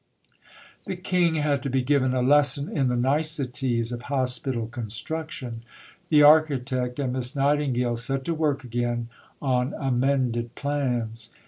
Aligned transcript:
The 0.85 0.95
King 0.95 1.35
had 1.35 1.61
to 1.61 1.69
be 1.69 1.83
given 1.83 2.15
a 2.15 2.23
lesson 2.23 2.75
in 2.75 2.87
the 2.87 2.95
niceties 2.95 3.91
of 3.91 4.01
hospital 4.01 4.65
construction. 4.65 5.61
The 6.09 6.23
architect 6.23 6.97
and 6.97 7.13
Miss 7.13 7.35
Nightingale 7.35 7.97
set 7.97 8.25
to 8.25 8.33
work 8.33 8.63
again 8.63 9.09
on 9.43 9.75
amended 9.75 10.55
plans. 10.55 11.29